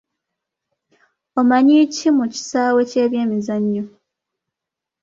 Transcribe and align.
Omanyi 1.39 1.75
ki 1.93 2.09
mu 2.17 2.25
kisaawe 2.33 2.81
ky’ebyemizanyo. 2.89 3.83